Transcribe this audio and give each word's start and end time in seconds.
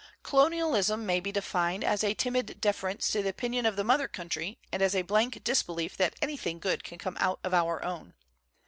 Colonialism 0.23 1.05
may 1.05 1.19
be 1.19 1.31
defined 1.31 1.83
'mid 1.83 2.59
deference 2.59 3.11
to 3.11 3.21
the 3.21 3.29
opinion 3.29 3.67
of 3.67 3.75
the 3.75 3.83
mother 3.83 4.07
country 4.07 4.57
and 4.71 4.81
as 4.81 4.95
a 4.95 5.03
blank 5.03 5.43
disbelief 5.43 5.95
that 5.95 6.15
anything 6.23 6.57
good 6.57 6.83
can 6.83 6.97
come 6.97 7.17
out 7.19 7.39
of 7.43 7.53
our 7.53 7.83
own. 7.85 8.15